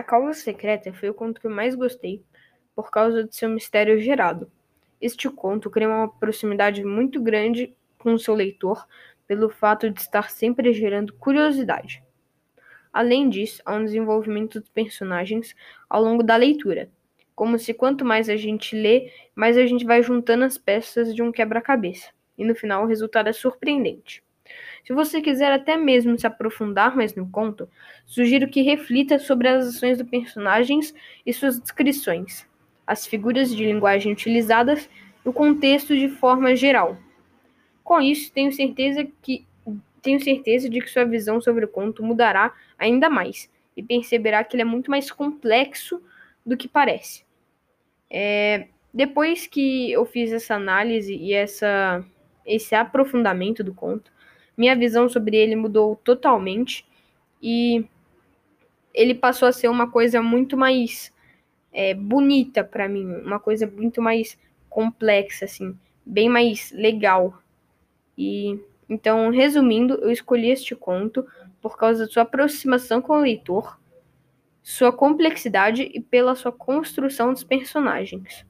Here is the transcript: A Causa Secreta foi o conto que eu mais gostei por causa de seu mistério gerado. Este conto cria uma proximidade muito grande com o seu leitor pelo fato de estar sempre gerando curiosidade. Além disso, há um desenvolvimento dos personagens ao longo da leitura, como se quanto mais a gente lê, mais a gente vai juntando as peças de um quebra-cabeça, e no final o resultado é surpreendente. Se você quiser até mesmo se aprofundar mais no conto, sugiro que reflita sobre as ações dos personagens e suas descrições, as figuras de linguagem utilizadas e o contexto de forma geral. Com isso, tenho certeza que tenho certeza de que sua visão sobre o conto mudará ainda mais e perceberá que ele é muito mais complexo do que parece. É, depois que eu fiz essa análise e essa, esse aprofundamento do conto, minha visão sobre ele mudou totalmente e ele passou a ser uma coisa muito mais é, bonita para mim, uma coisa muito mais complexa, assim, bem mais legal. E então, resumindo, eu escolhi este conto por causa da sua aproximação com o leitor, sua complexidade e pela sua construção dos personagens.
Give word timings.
A 0.00 0.02
Causa 0.02 0.32
Secreta 0.32 0.90
foi 0.94 1.10
o 1.10 1.14
conto 1.14 1.38
que 1.38 1.46
eu 1.46 1.50
mais 1.50 1.74
gostei 1.74 2.24
por 2.74 2.90
causa 2.90 3.22
de 3.22 3.36
seu 3.36 3.50
mistério 3.50 4.00
gerado. 4.00 4.50
Este 4.98 5.28
conto 5.28 5.68
cria 5.68 5.86
uma 5.86 6.08
proximidade 6.08 6.82
muito 6.82 7.20
grande 7.20 7.76
com 7.98 8.14
o 8.14 8.18
seu 8.18 8.34
leitor 8.34 8.88
pelo 9.26 9.50
fato 9.50 9.90
de 9.90 10.00
estar 10.00 10.30
sempre 10.30 10.72
gerando 10.72 11.12
curiosidade. 11.12 12.02
Além 12.90 13.28
disso, 13.28 13.60
há 13.66 13.74
um 13.74 13.84
desenvolvimento 13.84 14.58
dos 14.58 14.70
personagens 14.70 15.54
ao 15.86 16.02
longo 16.02 16.22
da 16.22 16.34
leitura, 16.34 16.90
como 17.34 17.58
se 17.58 17.74
quanto 17.74 18.02
mais 18.02 18.30
a 18.30 18.38
gente 18.38 18.74
lê, 18.74 19.12
mais 19.34 19.58
a 19.58 19.66
gente 19.66 19.84
vai 19.84 20.02
juntando 20.02 20.46
as 20.46 20.56
peças 20.56 21.14
de 21.14 21.22
um 21.22 21.30
quebra-cabeça, 21.30 22.08
e 22.38 22.44
no 22.46 22.54
final 22.54 22.84
o 22.84 22.86
resultado 22.86 23.28
é 23.28 23.34
surpreendente. 23.34 24.24
Se 24.84 24.92
você 24.92 25.20
quiser 25.20 25.52
até 25.52 25.76
mesmo 25.76 26.18
se 26.18 26.26
aprofundar 26.26 26.96
mais 26.96 27.14
no 27.14 27.28
conto, 27.28 27.68
sugiro 28.06 28.48
que 28.48 28.62
reflita 28.62 29.18
sobre 29.18 29.48
as 29.48 29.68
ações 29.68 29.98
dos 29.98 30.08
personagens 30.08 30.94
e 31.24 31.32
suas 31.32 31.60
descrições, 31.60 32.46
as 32.86 33.06
figuras 33.06 33.54
de 33.54 33.64
linguagem 33.64 34.12
utilizadas 34.12 34.88
e 35.24 35.28
o 35.28 35.32
contexto 35.32 35.96
de 35.96 36.08
forma 36.08 36.56
geral. 36.56 36.96
Com 37.84 38.00
isso, 38.00 38.32
tenho 38.32 38.52
certeza 38.52 39.06
que 39.22 39.46
tenho 40.02 40.18
certeza 40.18 40.68
de 40.68 40.80
que 40.80 40.88
sua 40.88 41.04
visão 41.04 41.40
sobre 41.40 41.64
o 41.64 41.68
conto 41.68 42.02
mudará 42.02 42.54
ainda 42.78 43.10
mais 43.10 43.50
e 43.76 43.82
perceberá 43.82 44.42
que 44.42 44.56
ele 44.56 44.62
é 44.62 44.64
muito 44.64 44.90
mais 44.90 45.10
complexo 45.10 46.02
do 46.44 46.56
que 46.56 46.66
parece. 46.66 47.24
É, 48.10 48.68
depois 48.92 49.46
que 49.46 49.92
eu 49.92 50.04
fiz 50.04 50.32
essa 50.32 50.54
análise 50.54 51.14
e 51.14 51.32
essa, 51.32 52.04
esse 52.44 52.74
aprofundamento 52.74 53.62
do 53.62 53.74
conto, 53.74 54.12
minha 54.60 54.76
visão 54.76 55.08
sobre 55.08 55.38
ele 55.38 55.56
mudou 55.56 55.96
totalmente 56.04 56.84
e 57.42 57.82
ele 58.92 59.14
passou 59.14 59.48
a 59.48 59.52
ser 59.52 59.68
uma 59.68 59.90
coisa 59.90 60.20
muito 60.20 60.54
mais 60.54 61.10
é, 61.72 61.94
bonita 61.94 62.62
para 62.62 62.86
mim, 62.86 63.06
uma 63.06 63.40
coisa 63.40 63.66
muito 63.66 64.02
mais 64.02 64.38
complexa, 64.68 65.46
assim, 65.46 65.74
bem 66.04 66.28
mais 66.28 66.70
legal. 66.72 67.42
E 68.18 68.60
então, 68.86 69.30
resumindo, 69.30 69.94
eu 69.94 70.10
escolhi 70.10 70.50
este 70.50 70.76
conto 70.76 71.26
por 71.62 71.78
causa 71.78 72.04
da 72.04 72.12
sua 72.12 72.24
aproximação 72.24 73.00
com 73.00 73.14
o 73.14 73.20
leitor, 73.22 73.80
sua 74.62 74.92
complexidade 74.92 75.90
e 75.94 76.00
pela 76.00 76.34
sua 76.34 76.52
construção 76.52 77.32
dos 77.32 77.44
personagens. 77.44 78.44